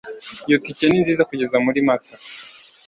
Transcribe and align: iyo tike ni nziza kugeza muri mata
iyo 0.47 0.57
tike 0.65 0.85
ni 0.87 1.01
nziza 1.03 1.27
kugeza 1.29 1.55
muri 1.65 1.79
mata 1.87 2.13